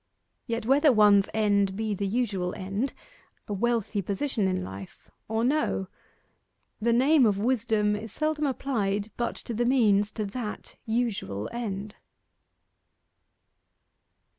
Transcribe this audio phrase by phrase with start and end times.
[0.47, 2.93] Yet whether one's end be the usual end
[3.47, 5.89] a wealthy position in life or no,
[6.81, 11.97] the name of wisdom is seldom applied but to the means to that usual end.